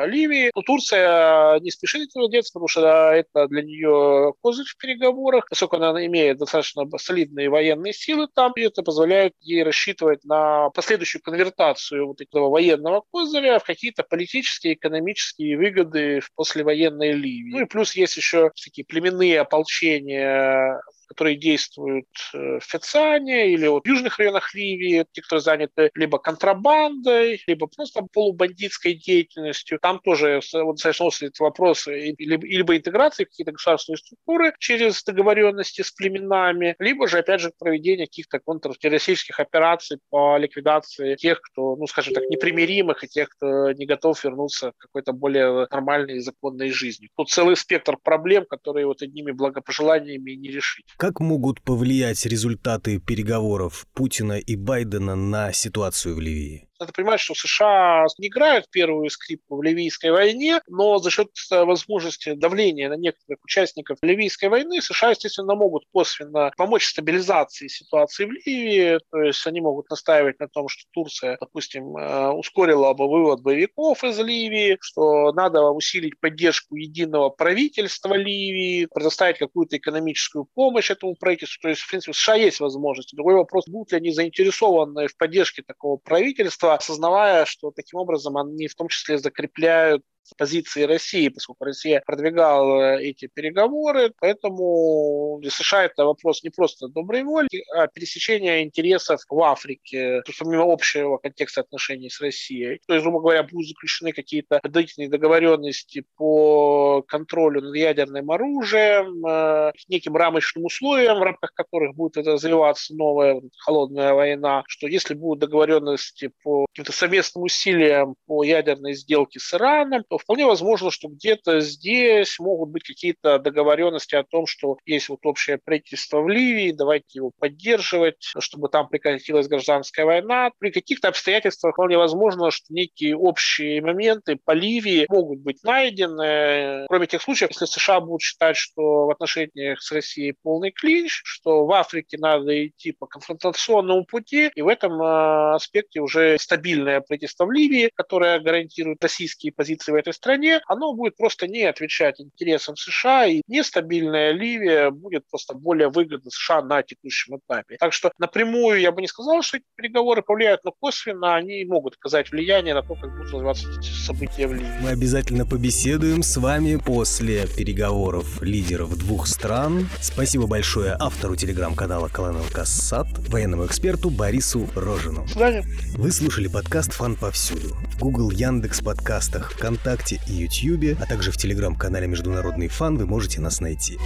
Ливии. 0.07 0.51
Но 0.55 0.63
Турция 0.63 1.59
не 1.61 1.71
спешит 1.71 2.09
этого 2.09 2.31
делать, 2.31 2.51
потому 2.53 2.69
что 2.69 2.81
это 3.13 3.47
для 3.49 3.63
нее 3.63 4.35
козырь 4.43 4.67
в 4.67 4.77
переговорах, 4.77 5.47
поскольку 5.49 5.77
она 5.77 6.05
имеет 6.07 6.39
достаточно 6.39 6.85
солидные 6.99 7.49
военные 7.49 7.93
силы 7.93 8.29
там, 8.33 8.53
и 8.57 8.63
это 8.63 8.83
позволяет 8.83 9.35
ей 9.41 9.63
рассчитывать 9.63 10.25
на 10.25 10.71
последующую 10.71 11.23
конвертацию 11.23 12.07
вот 12.07 12.21
этого 12.21 12.51
военного 12.51 13.05
козыря 13.11 13.59
в 13.59 13.65
какие-то 13.65 14.03
политические, 14.03 14.75
экономические 14.75 15.57
выгоды 15.57 16.21
в 16.21 16.33
послевоенной 16.35 17.13
Ливии. 17.13 17.53
Ну 17.53 17.61
и 17.61 17.67
плюс 17.67 17.95
есть 17.95 18.17
еще 18.17 18.51
такие 18.63 18.85
племенные 18.85 19.41
ополчения 19.41 20.81
которые 21.07 21.37
действуют 21.37 22.07
э, 22.35 22.59
в 22.59 22.65
Фецане 22.65 23.53
или 23.53 23.67
вот 23.67 23.85
в 23.85 23.89
южных 23.89 24.19
районах 24.19 24.55
Ливии, 24.55 25.07
те, 25.13 25.23
кто 25.23 25.39
заняты 25.39 25.91
либо 25.95 26.19
контрабандой, 26.19 27.43
либо 27.47 27.67
просто 27.67 28.03
полубандитской 28.13 28.95
деятельностью. 28.95 29.79
Там 29.81 30.01
тоже 30.01 30.41
вот, 30.55 30.77
достаточно 30.77 31.27
этот 31.27 31.41
вопрос 31.41 31.87
либо, 31.87 32.47
либо 32.47 32.77
интеграции 32.77 33.25
в 33.25 33.29
какие-то 33.29 33.53
государственные 33.53 33.99
структуры 33.99 34.55
через 34.59 35.03
договоренности 35.05 35.83
с 35.83 35.91
племенами, 35.91 36.75
либо 36.79 37.07
же, 37.09 37.19
опять 37.19 37.41
же, 37.41 37.53
проведение 37.59 38.07
каких-то 38.07 38.39
контртеррористических 38.41 39.39
операций 39.41 39.99
по 40.11 40.37
ликвидации 40.37 41.17
тех, 41.17 41.41
кто, 41.41 41.77
ну, 41.77 41.87
скажем 41.87 42.15
так, 42.15 42.25
непримиримых, 42.29 43.05
и 43.05 43.09
тех, 43.09 43.29
кто 43.29 43.73
не 43.73 43.87
готов 43.87 44.23
вернуться 44.25 44.73
к 44.73 44.83
какой-то 44.83 45.13
более 45.13 45.67
нормальной 45.71 46.17
и 46.17 46.21
законной 46.21 46.71
жизни. 46.71 47.09
Тут 47.17 47.31
целый 47.31 47.57
спектр 47.57 47.97
проблем, 48.03 48.45
которые 48.49 48.87
вот 48.87 49.03
одними 49.03 49.33
благопожеланиями 49.33 50.33
не 50.33 50.49
решить. 50.49 50.87
Как 50.97 51.21
могут 51.21 51.61
повлиять 51.61 52.25
результаты 52.25 52.99
переговоров 52.99 53.87
Путина 53.93 54.39
и 54.39 54.57
Байдена 54.57 55.15
на 55.15 55.53
ситуацию 55.53 56.15
в 56.17 56.21
Ливии? 56.21 56.66
Надо 56.79 56.93
понимать, 56.93 57.21
что 57.21 57.35
США 57.35 58.05
не 58.19 58.29
играют 58.29 58.69
первую 58.71 59.09
скрипку 59.09 59.57
в 59.57 59.63
ливийской 59.63 60.11
войне, 60.11 60.61
но 60.69 60.99
за 60.99 61.11
счет 61.11 61.29
э, 61.51 61.65
возможности 61.65 62.35
давления 62.35 62.89
на 62.89 62.97
некоторых 62.97 63.43
участников 63.45 63.99
ливийской 64.03 64.51
войны 64.51 64.83
США, 64.83 65.11
естественно, 65.11 65.55
могут 65.55 65.85
косвенно 65.93 66.53
помочь 66.57 66.87
стабилизации 66.87 67.69
ситуации 67.69 68.27
в 68.27 68.31
Ливии. 68.31 68.99
То 69.11 69.23
есть 69.23 69.47
они 69.47 69.61
могут 69.61 69.89
настаивать 69.89 70.39
на 70.39 70.49
том, 70.49 70.69
что 70.69 70.85
Турция, 70.93 71.39
допустим, 71.41 71.97
э, 71.97 72.31
ускорила 72.33 72.93
бы 72.93 73.09
вывод 73.09 73.41
боевиков 73.41 74.05
из 74.05 74.19
Ливии, 74.19 74.77
что 74.81 75.33
надо 75.33 75.63
усилить 75.71 76.21
поддержку 76.21 76.77
единого 76.77 77.31
правительства 77.31 78.15
Ливии, 78.15 78.87
предоставить 78.93 79.39
какую-то 79.39 79.79
экономическую 79.79 80.45
помощь 80.45 80.91
этому 80.91 81.15
правительству. 81.15 81.63
То 81.63 81.69
есть, 81.71 81.81
в 81.81 81.89
принципе, 81.89 82.13
США 82.13 82.35
есть 82.35 82.61
возможности. 82.61 83.17
Другой 83.17 83.37
вопрос, 83.37 83.67
будут 83.67 83.93
ли 83.93 83.99
они 83.99 84.11
заинтересованы 84.11 85.09
в 85.09 85.17
поддержке 85.17 85.63
такого 85.63 85.97
правительства, 85.97 86.66
осознавая, 86.75 87.45
что 87.45 87.71
таким 87.71 88.01
образом 88.01 88.37
они 88.37 88.69
в 88.69 88.75
том 88.75 88.89
числе 88.89 89.19
закрепляют 89.19 90.03
позиции 90.37 90.83
России, 90.83 91.29
поскольку 91.29 91.65
Россия 91.65 92.03
продвигала 92.05 92.97
эти 92.97 93.29
переговоры, 93.33 94.13
поэтому 94.21 95.39
для 95.41 95.51
США 95.51 95.85
это 95.85 96.05
вопрос 96.05 96.43
не 96.43 96.51
просто 96.51 96.89
доброй 96.89 97.23
воли, 97.23 97.65
а 97.75 97.87
пересечения 97.87 98.63
интересов 98.63 99.21
в 99.29 99.43
Африке, 99.43 100.23
то 100.23 100.31
есть 100.31 100.39
помимо 100.39 100.73
общего 100.73 101.19
контекста 101.19 101.63
отношений 101.63 102.11
с 102.11 102.21
Россией. 102.21 102.81
То 102.87 102.95
есть, 102.95 103.05
грубо 103.05 103.21
говоря, 103.21 103.43
будут 103.43 103.69
заключены 103.69 104.13
какие-то 104.13 104.61
длительные 104.63 105.09
договоренности 105.09 106.05
по 106.17 107.03
контролю 107.03 107.61
над 107.61 107.75
ядерным 107.75 108.31
оружием, 108.31 109.25
э, 109.27 109.73
неким 109.89 110.17
рамочным 110.17 110.65
условиям, 110.65 111.19
в 111.19 111.23
рамках 111.23 111.53
которых 111.55 111.95
будет 111.95 112.17
это 112.17 112.33
развиваться 112.33 112.95
новая 112.95 113.41
холодная 113.59 114.15
война, 114.15 114.65
что 114.67 114.87
если 114.87 115.15
будут 115.15 115.41
договоренности 115.41 116.31
по 116.43 116.67
каким-то 116.67 116.93
совместным 116.93 117.45
усилиям 117.45 118.17
по 118.27 118.43
ядерной 118.45 118.95
сделке 118.95 119.41
с 119.41 119.55
Ираном, 119.55 120.05
то 120.09 120.16
вполне 120.19 120.47
возможно, 120.47 120.91
что 120.91 121.09
где-то 121.09 121.61
здесь 121.61 122.39
могут 122.39 122.71
быть 122.71 122.85
какие-то 122.85 123.39
договоренности 123.39 124.15
о 124.15 124.25
том, 124.25 124.47
что 124.47 124.77
есть 124.85 125.09
вот 125.09 125.21
общее 125.25 125.59
правительство 125.59 126.21
в 126.21 126.29
Ливии, 126.29 126.73
давайте 126.73 127.07
его 127.15 127.33
поддерживать, 127.39 128.33
чтобы 128.39 128.69
там 128.69 128.89
прекратилась 128.89 129.49
гражданская 129.49 130.07
война. 130.07 130.51
При 130.59 130.71
каких-то 130.71 131.09
обстоятельствах 131.09 131.75
вполне 131.75 131.99
возможно, 131.99 132.51
что 132.51 132.73
некие 132.73 133.17
общие 133.17 133.81
моменты 133.83 134.39
по 134.45 134.53
Ливии 134.53 135.07
могут 135.09 135.41
быть 135.41 135.63
найдены. 135.63 136.87
Кроме 136.89 137.07
тех 137.07 137.23
случаев, 137.23 137.51
если 137.51 137.67
США 137.67 138.01
будут 138.01 138.23
считать, 138.23 138.57
что 138.57 139.07
в 139.07 139.11
отношениях 139.11 139.81
с 139.81 139.93
Россией 139.93 140.35
полный 140.43 140.71
клинч, 140.71 141.23
что 141.25 141.67
в 141.67 141.73
Африке 141.73 142.19
надо 142.19 142.67
идти 142.67 142.93
по 142.93 143.07
конфронтационному 143.07 144.05
пути, 144.05 144.51
и 144.55 144.63
в 144.63 144.69
этом 144.69 145.01
э, 145.01 145.55
аспекте 145.55 146.01
уже 146.01 146.39
стабильное 146.39 147.01
правительство 147.01 147.47
в 147.47 147.53
Ливии, 147.53 147.91
которое 147.95 148.39
гарантирует 148.41 149.03
российские 149.03 149.53
позиции 149.53 149.93
в 149.93 149.97
этой 150.07 150.15
стране, 150.15 150.61
оно 150.67 150.95
будет 150.95 151.17
просто 151.17 151.47
не 151.47 151.65
отвечать 151.65 152.21
интересам 152.21 152.77
США, 152.77 153.27
и 153.27 153.43
нестабильная 153.49 154.33
Ливия 154.33 154.91
будет 154.91 155.25
просто 155.29 155.55
более 155.55 155.89
выгодна 155.89 156.31
США 156.31 156.63
на 156.63 156.83
текущем 156.83 157.39
этапе. 157.39 157.77
Так 157.79 157.93
что 157.93 158.13
напрямую 158.19 158.81
я 158.81 158.93
бы 158.93 159.01
не 159.01 159.09
сказал, 159.09 159.43
что 159.43 159.59
эти 159.59 159.65
переговоры 159.75 160.23
повлияют, 160.23 160.65
но 160.65 160.73
косвенно 160.79 161.35
они 161.35 161.65
могут 161.65 161.95
оказать 161.95 162.31
влияние 162.31 162.75
на 162.75 162.83
то, 162.83 162.95
как 162.95 163.11
будут 163.11 163.33
развиваться 163.33 163.67
события 163.83 164.47
в 164.47 164.55
Ливии. 164.55 164.67
Мы 164.81 164.91
обязательно 164.91 165.45
побеседуем 165.45 166.23
с 166.23 166.37
вами 166.37 166.77
после 166.77 167.47
переговоров 167.47 168.43
лидеров 168.43 168.97
двух 168.97 169.27
стран. 169.27 169.89
Спасибо 170.01 170.47
большое 170.47 170.97
автору 170.99 171.37
телеграм-канала 171.37 172.09
Колонел 172.09 172.45
Кассат, 172.53 173.07
военному 173.29 173.67
эксперту 173.67 174.11
Борису 174.11 174.69
Рожину. 174.75 175.23
До 175.23 175.29
свидания. 175.29 175.65
Вы 175.97 176.11
слушали 176.13 176.49
подкаст 176.49 176.93
«Фан 176.93 177.17
повсюду» 177.17 177.77
в 177.95 177.99
Google, 177.99 178.31
Яндекс 178.31 178.81
подкастах, 178.81 179.57
ВКонтакте 179.97 180.21
и 180.27 180.33
Ютьюбе, 180.33 180.97
а 181.01 181.07
также 181.07 181.31
в 181.31 181.37
телеграм-канале 181.37 182.07
«Международный 182.07 182.69
фан» 182.69 182.97
вы 182.97 183.07
можете 183.07 183.41
нас 183.41 183.61
найти. 183.61 183.99